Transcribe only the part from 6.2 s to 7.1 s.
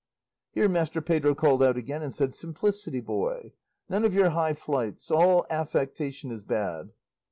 is bad."